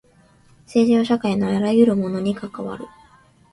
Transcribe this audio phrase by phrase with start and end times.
[0.65, 2.87] 政治は社会のあらゆるものに関わる。